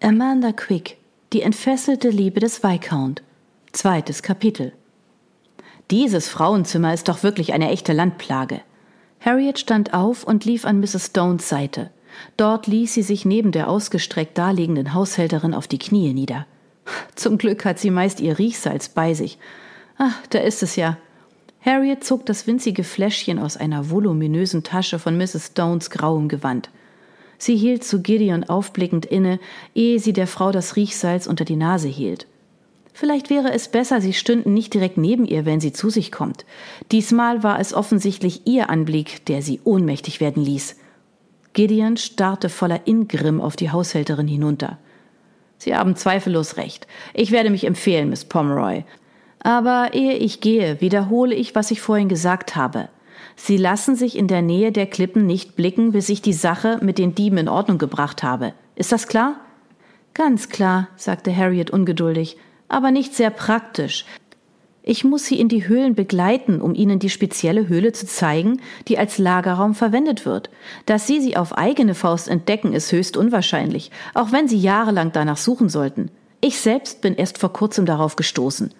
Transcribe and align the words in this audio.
Amanda 0.00 0.52
Quick, 0.52 0.96
die 1.32 1.42
entfesselte 1.42 2.10
Liebe 2.10 2.38
des 2.38 2.62
Viscount. 2.62 3.20
Zweites 3.72 4.22
Kapitel. 4.22 4.72
Dieses 5.90 6.28
Frauenzimmer 6.28 6.94
ist 6.94 7.08
doch 7.08 7.24
wirklich 7.24 7.52
eine 7.52 7.70
echte 7.70 7.92
Landplage. 7.92 8.60
Harriet 9.20 9.58
stand 9.58 9.94
auf 9.94 10.22
und 10.22 10.44
lief 10.44 10.64
an 10.64 10.78
Mrs. 10.78 11.06
Stones 11.06 11.48
Seite. 11.48 11.90
Dort 12.36 12.68
ließ 12.68 12.94
sie 12.94 13.02
sich 13.02 13.24
neben 13.24 13.50
der 13.50 13.68
ausgestreckt 13.68 14.38
daliegenden 14.38 14.94
Haushälterin 14.94 15.52
auf 15.52 15.66
die 15.66 15.78
Knie 15.78 16.14
nieder. 16.14 16.46
Zum 17.16 17.36
Glück 17.36 17.64
hat 17.64 17.80
sie 17.80 17.90
meist 17.90 18.20
ihr 18.20 18.38
Riechsalz 18.38 18.88
bei 18.88 19.14
sich. 19.14 19.36
Ach, 19.96 20.14
da 20.30 20.38
ist 20.38 20.62
es 20.62 20.76
ja. 20.76 20.96
Harriet 21.60 22.04
zog 22.04 22.24
das 22.24 22.46
winzige 22.46 22.84
Fläschchen 22.84 23.40
aus 23.40 23.56
einer 23.56 23.90
voluminösen 23.90 24.62
Tasche 24.62 25.00
von 25.00 25.18
Mrs. 25.18 25.48
Stones 25.48 25.90
grauem 25.90 26.28
Gewand. 26.28 26.70
Sie 27.38 27.56
hielt 27.56 27.84
zu 27.84 28.02
Gideon 28.02 28.44
aufblickend 28.44 29.06
inne, 29.06 29.38
ehe 29.74 30.00
sie 30.00 30.12
der 30.12 30.26
Frau 30.26 30.50
das 30.52 30.76
Riechsalz 30.76 31.26
unter 31.26 31.44
die 31.44 31.56
Nase 31.56 31.88
hielt. 31.88 32.26
Vielleicht 32.92 33.30
wäre 33.30 33.52
es 33.52 33.68
besser, 33.68 34.00
sie 34.00 34.12
stünden 34.12 34.52
nicht 34.54 34.74
direkt 34.74 34.98
neben 34.98 35.24
ihr, 35.24 35.46
wenn 35.46 35.60
sie 35.60 35.72
zu 35.72 35.88
sich 35.88 36.10
kommt. 36.10 36.44
Diesmal 36.90 37.44
war 37.44 37.60
es 37.60 37.72
offensichtlich 37.72 38.42
ihr 38.46 38.70
Anblick, 38.70 39.24
der 39.26 39.40
sie 39.40 39.60
ohnmächtig 39.62 40.20
werden 40.20 40.44
ließ. 40.44 40.76
Gideon 41.52 41.96
starrte 41.96 42.48
voller 42.48 42.88
Ingrimm 42.88 43.40
auf 43.40 43.54
die 43.54 43.70
Haushälterin 43.70 44.26
hinunter. 44.26 44.78
Sie 45.58 45.76
haben 45.76 45.94
zweifellos 45.94 46.56
recht. 46.56 46.88
Ich 47.14 47.30
werde 47.30 47.50
mich 47.50 47.64
empfehlen, 47.64 48.10
Miss 48.10 48.24
Pomeroy. 48.24 48.84
Aber 49.40 49.90
ehe 49.92 50.14
ich 50.14 50.40
gehe, 50.40 50.80
wiederhole 50.80 51.36
ich, 51.36 51.54
was 51.54 51.70
ich 51.70 51.80
vorhin 51.80 52.08
gesagt 52.08 52.56
habe. 52.56 52.88
Sie 53.36 53.56
lassen 53.56 53.96
sich 53.96 54.16
in 54.16 54.28
der 54.28 54.42
Nähe 54.42 54.72
der 54.72 54.86
Klippen 54.86 55.26
nicht 55.26 55.56
blicken, 55.56 55.92
bis 55.92 56.08
ich 56.08 56.22
die 56.22 56.32
Sache 56.32 56.78
mit 56.82 56.98
den 56.98 57.14
Dieben 57.14 57.38
in 57.38 57.48
Ordnung 57.48 57.78
gebracht 57.78 58.22
habe. 58.22 58.54
Ist 58.74 58.92
das 58.92 59.08
klar? 59.08 59.40
Ganz 60.14 60.48
klar, 60.48 60.88
sagte 60.96 61.34
Harriet 61.34 61.70
ungeduldig, 61.70 62.36
aber 62.68 62.90
nicht 62.90 63.14
sehr 63.14 63.30
praktisch. 63.30 64.04
Ich 64.82 65.04
muss 65.04 65.26
Sie 65.26 65.38
in 65.38 65.48
die 65.48 65.68
Höhlen 65.68 65.94
begleiten, 65.94 66.62
um 66.62 66.74
Ihnen 66.74 66.98
die 66.98 67.10
spezielle 67.10 67.68
Höhle 67.68 67.92
zu 67.92 68.06
zeigen, 68.06 68.60
die 68.88 68.96
als 68.96 69.18
Lagerraum 69.18 69.74
verwendet 69.74 70.24
wird. 70.24 70.48
Dass 70.86 71.06
Sie 71.06 71.20
sie 71.20 71.36
auf 71.36 71.52
eigene 71.58 71.94
Faust 71.94 72.26
entdecken, 72.26 72.72
ist 72.72 72.90
höchst 72.90 73.16
unwahrscheinlich, 73.16 73.90
auch 74.14 74.32
wenn 74.32 74.48
Sie 74.48 74.58
jahrelang 74.58 75.12
danach 75.12 75.36
suchen 75.36 75.68
sollten. 75.68 76.10
Ich 76.40 76.58
selbst 76.58 77.02
bin 77.02 77.16
erst 77.16 77.36
vor 77.36 77.52
kurzem 77.52 77.84
darauf 77.84 78.16
gestoßen. 78.16 78.72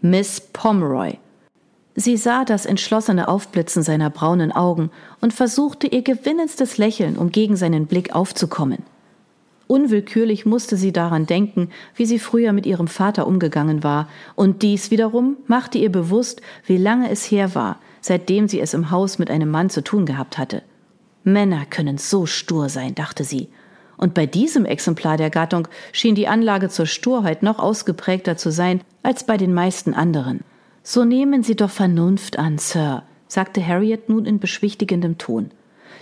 Miss 0.00 0.40
Pomeroy. 0.40 1.18
Sie 1.98 2.18
sah 2.18 2.44
das 2.44 2.66
entschlossene 2.66 3.26
Aufblitzen 3.26 3.82
seiner 3.82 4.10
braunen 4.10 4.52
Augen 4.52 4.90
und 5.22 5.32
versuchte 5.32 5.86
ihr 5.86 6.02
gewinnendstes 6.02 6.76
Lächeln, 6.76 7.16
um 7.16 7.32
gegen 7.32 7.56
seinen 7.56 7.86
Blick 7.86 8.14
aufzukommen. 8.14 8.82
Unwillkürlich 9.66 10.44
musste 10.44 10.76
sie 10.76 10.92
daran 10.92 11.24
denken, 11.24 11.70
wie 11.96 12.04
sie 12.04 12.18
früher 12.18 12.52
mit 12.52 12.66
ihrem 12.66 12.86
Vater 12.86 13.26
umgegangen 13.26 13.82
war, 13.82 14.08
und 14.34 14.62
dies 14.62 14.90
wiederum 14.90 15.38
machte 15.46 15.78
ihr 15.78 15.90
bewusst, 15.90 16.42
wie 16.66 16.76
lange 16.76 17.10
es 17.10 17.24
her 17.30 17.54
war, 17.54 17.80
seitdem 18.02 18.46
sie 18.46 18.60
es 18.60 18.74
im 18.74 18.90
Haus 18.90 19.18
mit 19.18 19.30
einem 19.30 19.50
Mann 19.50 19.70
zu 19.70 19.82
tun 19.82 20.04
gehabt 20.04 20.36
hatte. 20.36 20.62
Männer 21.24 21.64
können 21.64 21.96
so 21.96 22.26
stur 22.26 22.68
sein, 22.68 22.94
dachte 22.94 23.24
sie. 23.24 23.48
Und 23.96 24.12
bei 24.12 24.26
diesem 24.26 24.66
Exemplar 24.66 25.16
der 25.16 25.30
Gattung 25.30 25.66
schien 25.90 26.14
die 26.14 26.28
Anlage 26.28 26.68
zur 26.68 26.86
Sturheit 26.86 27.42
noch 27.42 27.58
ausgeprägter 27.58 28.36
zu 28.36 28.52
sein 28.52 28.82
als 29.02 29.24
bei 29.24 29.38
den 29.38 29.54
meisten 29.54 29.94
anderen. 29.94 30.44
So 30.88 31.04
nehmen 31.04 31.42
Sie 31.42 31.56
doch 31.56 31.70
Vernunft 31.70 32.38
an, 32.38 32.58
Sir, 32.58 33.02
sagte 33.26 33.66
Harriet 33.66 34.08
nun 34.08 34.24
in 34.24 34.38
beschwichtigendem 34.38 35.18
Ton. 35.18 35.50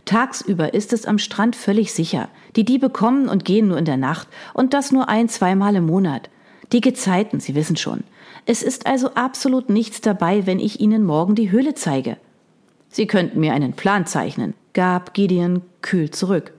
Tagsüber 0.05 0.75
ist 0.75 0.93
es 0.93 1.07
am 1.07 1.17
Strand 1.17 1.57
völlig 1.57 1.95
sicher. 1.95 2.29
Die 2.55 2.67
Diebe 2.67 2.91
kommen 2.91 3.31
und 3.31 3.47
gehen 3.47 3.67
nur 3.67 3.79
in 3.79 3.87
der 3.87 3.97
Nacht 3.97 4.29
und 4.53 4.75
das 4.75 4.93
nur 4.93 5.09
ein, 5.09 5.31
zweimal 5.31 5.75
im 5.75 5.87
Monat. 5.87 6.29
Die 6.73 6.83
Gezeiten, 6.83 7.41
Sie 7.41 7.55
wissen 7.55 7.77
schon. 7.77 8.05
Es 8.45 8.63
ist 8.63 8.87
also 8.87 9.15
absolut 9.15 9.71
nichts 9.71 10.03
dabei, 10.03 10.45
wenn 10.45 10.61
ich 10.61 10.81
Ihnen 10.81 11.03
morgen 11.03 11.35
die 11.35 11.51
Höhle 11.51 11.73
zeige. 11.73 12.19
Sie 12.91 13.07
könnten 13.07 13.41
mir 13.41 13.55
einen 13.55 13.73
Plan 13.73 14.05
zeichnen, 14.05 14.53
gab 14.75 15.15
Gideon 15.15 15.63
kühl 15.81 16.11
zurück. 16.11 16.53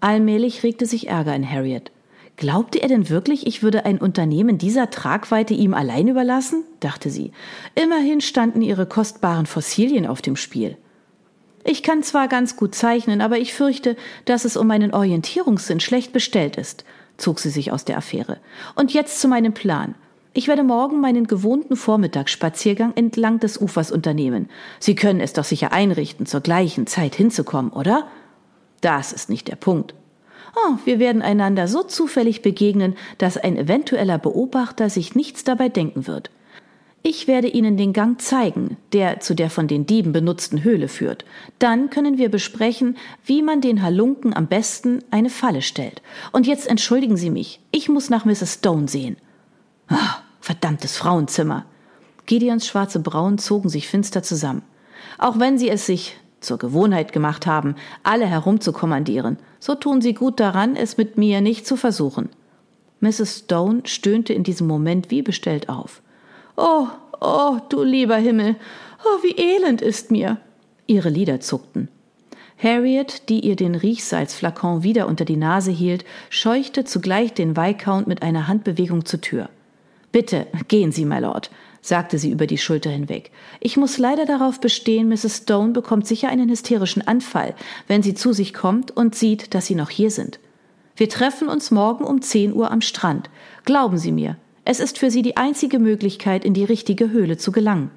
Allmählich 0.00 0.62
regte 0.62 0.86
sich 0.86 1.08
Ärger 1.08 1.36
in 1.36 1.48
Harriet. 1.48 1.92
Glaubte 2.36 2.82
er 2.82 2.88
denn 2.88 3.08
wirklich, 3.08 3.46
ich 3.46 3.62
würde 3.62 3.86
ein 3.86 3.98
Unternehmen 3.98 4.58
dieser 4.58 4.90
Tragweite 4.90 5.54
ihm 5.54 5.72
allein 5.72 6.08
überlassen? 6.08 6.64
dachte 6.80 7.08
sie. 7.08 7.32
Immerhin 7.74 8.20
standen 8.20 8.60
ihre 8.60 8.86
kostbaren 8.86 9.46
Fossilien 9.46 10.06
auf 10.06 10.20
dem 10.20 10.36
Spiel. 10.36 10.76
Ich 11.64 11.82
kann 11.82 12.02
zwar 12.02 12.28
ganz 12.28 12.56
gut 12.56 12.74
zeichnen, 12.74 13.22
aber 13.22 13.38
ich 13.38 13.54
fürchte, 13.54 13.96
dass 14.26 14.44
es 14.44 14.56
um 14.56 14.66
meinen 14.66 14.92
Orientierungssinn 14.92 15.80
schlecht 15.80 16.12
bestellt 16.12 16.56
ist, 16.56 16.84
zog 17.16 17.40
sie 17.40 17.50
sich 17.50 17.72
aus 17.72 17.86
der 17.86 17.96
Affäre. 17.96 18.38
Und 18.74 18.92
jetzt 18.92 19.20
zu 19.20 19.28
meinem 19.28 19.54
Plan. 19.54 19.94
Ich 20.34 20.46
werde 20.46 20.62
morgen 20.62 21.00
meinen 21.00 21.26
gewohnten 21.26 21.74
Vormittagsspaziergang 21.74 22.92
entlang 22.94 23.40
des 23.40 23.58
Ufers 23.58 23.90
unternehmen. 23.90 24.50
Sie 24.78 24.94
können 24.94 25.20
es 25.20 25.32
doch 25.32 25.44
sicher 25.44 25.72
einrichten, 25.72 26.26
zur 26.26 26.42
gleichen 26.42 26.86
Zeit 26.86 27.14
hinzukommen, 27.14 27.72
oder? 27.72 28.06
Das 28.82 29.14
ist 29.14 29.30
nicht 29.30 29.48
der 29.48 29.56
Punkt. 29.56 29.94
Oh, 30.56 30.78
wir 30.86 30.98
werden 30.98 31.20
einander 31.20 31.68
so 31.68 31.82
zufällig 31.82 32.40
begegnen, 32.40 32.96
dass 33.18 33.36
ein 33.36 33.58
eventueller 33.58 34.16
Beobachter 34.16 34.88
sich 34.88 35.14
nichts 35.14 35.44
dabei 35.44 35.68
denken 35.68 36.06
wird. 36.06 36.30
Ich 37.02 37.28
werde 37.28 37.46
Ihnen 37.46 37.76
den 37.76 37.92
Gang 37.92 38.20
zeigen, 38.20 38.78
der 38.92 39.20
zu 39.20 39.34
der 39.34 39.50
von 39.50 39.68
den 39.68 39.86
Dieben 39.86 40.12
benutzten 40.12 40.64
Höhle 40.64 40.88
führt. 40.88 41.24
Dann 41.60 41.90
können 41.90 42.18
wir 42.18 42.30
besprechen, 42.30 42.96
wie 43.24 43.42
man 43.42 43.60
den 43.60 43.82
Halunken 43.82 44.34
am 44.34 44.48
besten 44.48 45.04
eine 45.10 45.30
Falle 45.30 45.62
stellt. 45.62 46.02
Und 46.32 46.46
jetzt 46.46 46.66
entschuldigen 46.66 47.16
Sie 47.16 47.30
mich, 47.30 47.60
ich 47.70 47.88
muss 47.88 48.10
nach 48.10 48.24
Mrs. 48.24 48.54
Stone 48.54 48.88
sehen. 48.88 49.18
Oh, 49.90 49.94
verdammtes 50.40 50.96
Frauenzimmer. 50.96 51.66
Gideons 52.24 52.66
schwarze 52.66 52.98
Brauen 52.98 53.38
zogen 53.38 53.68
sich 53.68 53.86
finster 53.86 54.24
zusammen. 54.24 54.62
Auch 55.18 55.38
wenn 55.38 55.58
Sie 55.58 55.68
es 55.68 55.86
sich 55.86 56.16
zur 56.40 56.58
Gewohnheit 56.58 57.12
gemacht 57.12 57.46
haben, 57.46 57.76
alle 58.02 58.26
herumzukommandieren, 58.26 59.38
so 59.58 59.74
tun 59.74 60.00
Sie 60.00 60.14
gut 60.14 60.40
daran, 60.40 60.76
es 60.76 60.96
mit 60.96 61.16
mir 61.18 61.40
nicht 61.40 61.66
zu 61.66 61.76
versuchen. 61.76 62.28
Mrs. 63.00 63.40
Stone 63.44 63.82
stöhnte 63.84 64.32
in 64.32 64.42
diesem 64.42 64.66
Moment 64.66 65.10
wie 65.10 65.22
bestellt 65.22 65.68
auf. 65.68 66.02
Oh, 66.56 66.86
oh, 67.20 67.58
du 67.68 67.82
lieber 67.82 68.16
Himmel, 68.16 68.56
oh, 69.04 69.22
wie 69.22 69.36
elend 69.36 69.82
ist 69.82 70.10
mir. 70.10 70.38
Ihre 70.86 71.08
Lider 71.08 71.40
zuckten. 71.40 71.88
Harriet, 72.58 73.28
die 73.28 73.40
ihr 73.40 73.56
den 73.56 73.74
Riechsalzflakon 73.74 74.82
wieder 74.82 75.08
unter 75.08 75.26
die 75.26 75.36
Nase 75.36 75.70
hielt, 75.70 76.04
scheuchte 76.30 76.84
zugleich 76.84 77.34
den 77.34 77.56
Viscount 77.56 78.06
mit 78.06 78.22
einer 78.22 78.48
Handbewegung 78.48 79.04
zur 79.04 79.20
Tür. 79.20 79.50
Bitte, 80.10 80.46
gehen 80.68 80.92
Sie, 80.92 81.04
my 81.04 81.18
Lord, 81.18 81.50
sagte 81.86 82.18
sie 82.18 82.30
über 82.30 82.46
die 82.46 82.58
Schulter 82.58 82.90
hinweg. 82.90 83.30
Ich 83.60 83.76
muss 83.76 83.98
leider 83.98 84.26
darauf 84.26 84.60
bestehen, 84.60 85.08
Mrs. 85.08 85.38
Stone 85.38 85.72
bekommt 85.72 86.06
sicher 86.06 86.28
einen 86.28 86.48
hysterischen 86.48 87.06
Anfall, 87.06 87.54
wenn 87.86 88.02
sie 88.02 88.14
zu 88.14 88.32
sich 88.32 88.54
kommt 88.54 88.96
und 88.96 89.14
sieht, 89.14 89.54
dass 89.54 89.66
Sie 89.66 89.74
noch 89.74 89.90
hier 89.90 90.10
sind. 90.10 90.40
Wir 90.96 91.08
treffen 91.08 91.48
uns 91.48 91.70
morgen 91.70 92.04
um 92.04 92.22
zehn 92.22 92.54
Uhr 92.54 92.70
am 92.70 92.80
Strand. 92.80 93.30
Glauben 93.64 93.98
Sie 93.98 94.12
mir, 94.12 94.36
es 94.64 94.80
ist 94.80 94.98
für 94.98 95.10
sie 95.10 95.22
die 95.22 95.36
einzige 95.36 95.78
Möglichkeit, 95.78 96.44
in 96.44 96.54
die 96.54 96.64
richtige 96.64 97.10
Höhle 97.10 97.36
zu 97.36 97.52
gelangen. 97.52 97.90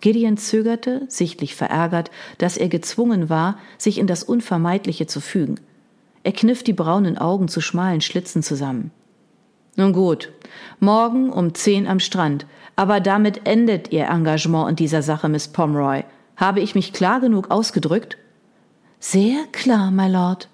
Gideon 0.00 0.36
zögerte, 0.36 1.02
sichtlich 1.08 1.54
verärgert, 1.54 2.10
dass 2.38 2.56
er 2.56 2.68
gezwungen 2.68 3.28
war, 3.28 3.58
sich 3.78 3.98
in 3.98 4.06
das 4.06 4.24
Unvermeidliche 4.24 5.06
zu 5.06 5.20
fügen. 5.20 5.56
Er 6.24 6.32
kniff 6.32 6.62
die 6.62 6.72
braunen 6.72 7.18
Augen 7.18 7.48
zu 7.48 7.60
schmalen 7.60 8.00
Schlitzen 8.00 8.42
zusammen. 8.42 8.90
Nun 9.80 9.94
gut, 9.94 10.30
morgen 10.78 11.32
um 11.32 11.54
zehn 11.54 11.86
am 11.88 12.00
Strand, 12.00 12.44
aber 12.76 13.00
damit 13.00 13.46
endet 13.46 13.90
Ihr 13.92 14.08
Engagement 14.08 14.68
in 14.68 14.76
dieser 14.76 15.00
Sache, 15.00 15.30
Miss 15.30 15.48
Pomeroy. 15.48 16.04
Habe 16.36 16.60
ich 16.60 16.74
mich 16.74 16.92
klar 16.92 17.18
genug 17.18 17.50
ausgedrückt? 17.50 18.18
Sehr 18.98 19.38
klar, 19.52 19.90
my 19.90 20.06
Lord. 20.06 20.50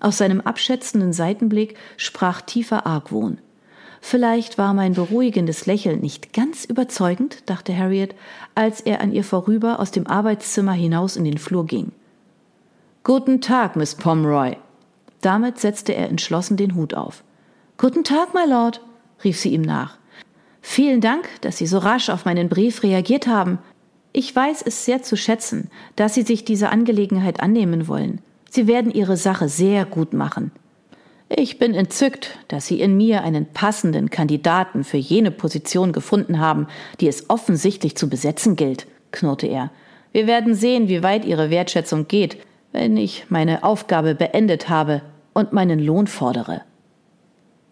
Aus 0.00 0.18
seinem 0.18 0.40
abschätzenden 0.40 1.12
Seitenblick 1.12 1.76
sprach 1.96 2.40
tiefer 2.40 2.86
Argwohn. 2.86 3.38
Vielleicht 4.00 4.58
war 4.58 4.74
mein 4.74 4.94
beruhigendes 4.94 5.66
Lächeln 5.66 6.00
nicht 6.00 6.32
ganz 6.32 6.64
überzeugend, 6.64 7.48
dachte 7.48 7.76
Harriet, 7.78 8.16
als 8.56 8.80
er 8.80 9.00
an 9.00 9.12
ihr 9.12 9.22
vorüber 9.22 9.78
aus 9.78 9.92
dem 9.92 10.08
Arbeitszimmer 10.08 10.72
hinaus 10.72 11.14
in 11.14 11.22
den 11.22 11.38
Flur 11.38 11.66
ging. 11.66 11.92
Guten 13.04 13.40
Tag, 13.40 13.76
Miss 13.76 13.94
Pomeroy. 13.94 14.56
Damit 15.20 15.60
setzte 15.60 15.94
er 15.94 16.08
entschlossen 16.08 16.56
den 16.56 16.74
Hut 16.74 16.94
auf. 16.94 17.22
Guten 17.80 18.04
Tag, 18.04 18.34
my 18.34 18.46
Lord, 18.46 18.82
rief 19.24 19.38
sie 19.38 19.54
ihm 19.54 19.62
nach. 19.62 19.96
Vielen 20.60 21.00
Dank, 21.00 21.26
dass 21.40 21.56
Sie 21.56 21.66
so 21.66 21.78
rasch 21.78 22.10
auf 22.10 22.26
meinen 22.26 22.50
Brief 22.50 22.82
reagiert 22.82 23.26
haben. 23.26 23.58
Ich 24.12 24.36
weiß 24.36 24.60
es 24.66 24.84
sehr 24.84 25.02
zu 25.02 25.16
schätzen, 25.16 25.70
dass 25.96 26.12
Sie 26.12 26.20
sich 26.20 26.44
dieser 26.44 26.72
Angelegenheit 26.72 27.40
annehmen 27.40 27.88
wollen. 27.88 28.20
Sie 28.50 28.66
werden 28.66 28.92
Ihre 28.92 29.16
Sache 29.16 29.48
sehr 29.48 29.86
gut 29.86 30.12
machen. 30.12 30.52
Ich 31.30 31.58
bin 31.58 31.72
entzückt, 31.72 32.38
dass 32.48 32.66
Sie 32.66 32.82
in 32.82 32.98
mir 32.98 33.22
einen 33.22 33.46
passenden 33.46 34.10
Kandidaten 34.10 34.84
für 34.84 34.98
jene 34.98 35.30
Position 35.30 35.92
gefunden 35.92 36.38
haben, 36.38 36.66
die 37.00 37.08
es 37.08 37.30
offensichtlich 37.30 37.96
zu 37.96 38.10
besetzen 38.10 38.56
gilt, 38.56 38.88
knurrte 39.10 39.46
er. 39.46 39.70
Wir 40.12 40.26
werden 40.26 40.54
sehen, 40.54 40.88
wie 40.88 41.02
weit 41.02 41.24
Ihre 41.24 41.48
Wertschätzung 41.48 42.08
geht, 42.08 42.36
wenn 42.72 42.98
ich 42.98 43.24
meine 43.30 43.64
Aufgabe 43.64 44.14
beendet 44.14 44.68
habe 44.68 45.00
und 45.32 45.54
meinen 45.54 45.78
Lohn 45.78 46.08
fordere. 46.08 46.60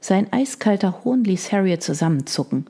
Sein 0.00 0.32
eiskalter 0.32 1.04
Hohn 1.04 1.24
ließ 1.24 1.52
Harriet 1.52 1.82
zusammenzucken. 1.82 2.66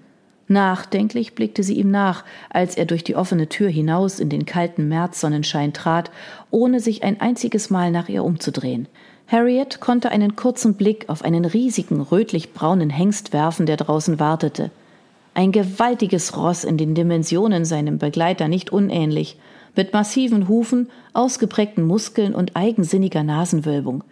Nachdenklich 0.48 1.34
blickte 1.34 1.62
sie 1.62 1.74
ihm 1.74 1.90
nach, 1.90 2.24
als 2.48 2.74
er 2.74 2.86
durch 2.86 3.04
die 3.04 3.16
offene 3.16 3.48
Tür 3.48 3.68
hinaus 3.68 4.18
in 4.18 4.30
den 4.30 4.46
kalten 4.46 4.88
Märzsonnenschein 4.88 5.74
trat, 5.74 6.10
ohne 6.50 6.80
sich 6.80 7.02
ein 7.02 7.20
einziges 7.20 7.68
Mal 7.68 7.90
nach 7.90 8.08
ihr 8.08 8.24
umzudrehen. 8.24 8.88
Harriet 9.26 9.80
konnte 9.80 10.10
einen 10.10 10.36
kurzen 10.36 10.74
Blick 10.74 11.10
auf 11.10 11.22
einen 11.22 11.44
riesigen 11.44 12.00
rötlich-braunen 12.00 12.88
Hengst 12.88 13.34
werfen, 13.34 13.66
der 13.66 13.76
draußen 13.76 14.18
wartete. 14.18 14.70
Ein 15.34 15.52
gewaltiges 15.52 16.34
Ross 16.34 16.64
in 16.64 16.78
den 16.78 16.94
Dimensionen 16.94 17.66
seinem 17.66 17.98
Begleiter 17.98 18.48
nicht 18.48 18.72
unähnlich, 18.72 19.38
mit 19.76 19.92
massiven 19.92 20.48
Hufen, 20.48 20.88
ausgeprägten 21.12 21.86
Muskeln 21.86 22.34
und 22.34 22.56
eigensinniger 22.56 23.22
Nasenwölbung. 23.22 24.02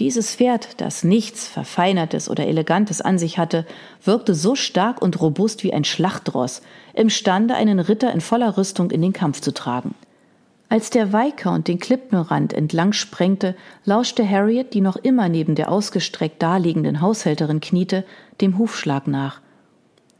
Dieses 0.00 0.34
Pferd, 0.34 0.80
das 0.80 1.04
nichts 1.04 1.46
Verfeinertes 1.46 2.28
oder 2.28 2.48
Elegantes 2.48 3.00
an 3.00 3.16
sich 3.16 3.38
hatte, 3.38 3.64
wirkte 4.02 4.34
so 4.34 4.56
stark 4.56 5.00
und 5.00 5.20
robust 5.20 5.62
wie 5.62 5.72
ein 5.72 5.84
Schlachtross, 5.84 6.62
imstande, 6.94 7.54
einen 7.54 7.78
Ritter 7.78 8.12
in 8.12 8.20
voller 8.20 8.56
Rüstung 8.56 8.90
in 8.90 9.02
den 9.02 9.12
Kampf 9.12 9.40
zu 9.40 9.54
tragen. 9.54 9.94
Als 10.68 10.90
der 10.90 11.12
Viscount 11.12 11.68
den 11.68 11.78
Klippenrand 11.78 12.52
entlang 12.52 12.92
sprengte, 12.92 13.54
lauschte 13.84 14.28
Harriet, 14.28 14.74
die 14.74 14.80
noch 14.80 14.96
immer 14.96 15.28
neben 15.28 15.54
der 15.54 15.70
ausgestreckt 15.70 16.42
daliegenden 16.42 17.00
Haushälterin 17.00 17.60
kniete, 17.60 18.04
dem 18.40 18.58
Hufschlag 18.58 19.06
nach. 19.06 19.40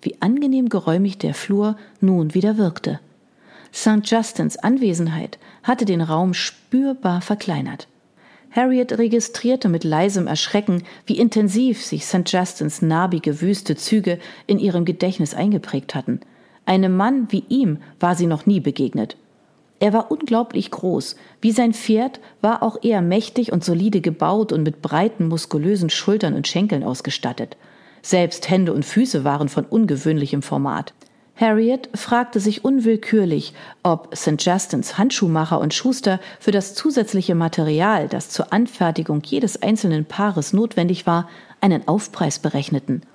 Wie 0.02 0.20
angenehm 0.22 0.68
geräumig 0.68 1.18
der 1.18 1.34
Flur 1.34 1.76
nun 2.00 2.34
wieder 2.34 2.58
wirkte. 2.58 3.00
St. 3.72 4.02
Justins 4.04 4.56
Anwesenheit 4.56 5.38
hatte 5.64 5.84
den 5.84 6.00
Raum 6.02 6.32
spürbar 6.32 7.20
verkleinert. 7.20 7.88
Harriet 8.54 8.96
registrierte 8.98 9.68
mit 9.68 9.82
leisem 9.82 10.28
Erschrecken, 10.28 10.84
wie 11.06 11.18
intensiv 11.18 11.84
sich 11.84 12.06
St. 12.06 12.30
Justins 12.30 12.82
narbige, 12.82 13.40
wüste 13.40 13.74
Züge 13.74 14.20
in 14.46 14.60
ihrem 14.60 14.84
Gedächtnis 14.84 15.34
eingeprägt 15.34 15.94
hatten. 15.96 16.20
Einem 16.64 16.96
Mann 16.96 17.26
wie 17.30 17.44
ihm 17.48 17.78
war 17.98 18.14
sie 18.14 18.26
noch 18.26 18.46
nie 18.46 18.60
begegnet. 18.60 19.16
Er 19.80 19.92
war 19.92 20.10
unglaublich 20.12 20.70
groß. 20.70 21.16
Wie 21.40 21.50
sein 21.50 21.74
Pferd 21.74 22.20
war 22.40 22.62
auch 22.62 22.78
er 22.82 23.02
mächtig 23.02 23.50
und 23.50 23.64
solide 23.64 24.00
gebaut 24.00 24.52
und 24.52 24.62
mit 24.62 24.82
breiten, 24.82 25.26
muskulösen 25.26 25.90
Schultern 25.90 26.34
und 26.34 26.46
Schenkeln 26.46 26.84
ausgestattet. 26.84 27.56
Selbst 28.02 28.48
Hände 28.48 28.72
und 28.72 28.84
Füße 28.84 29.24
waren 29.24 29.48
von 29.48 29.64
ungewöhnlichem 29.64 30.42
Format. 30.42 30.94
Harriet 31.36 31.88
fragte 31.94 32.38
sich 32.38 32.64
unwillkürlich, 32.64 33.54
ob 33.82 34.16
St. 34.16 34.40
Justins 34.40 34.98
Handschuhmacher 34.98 35.60
und 35.60 35.74
Schuster 35.74 36.20
für 36.38 36.52
das 36.52 36.74
zusätzliche 36.74 37.34
Material, 37.34 38.08
das 38.08 38.30
zur 38.30 38.52
Anfertigung 38.52 39.20
jedes 39.24 39.60
einzelnen 39.60 40.04
Paares 40.04 40.52
notwendig 40.52 41.06
war, 41.06 41.28
einen 41.60 41.88
Aufpreis 41.88 42.38
berechneten– 42.38 43.02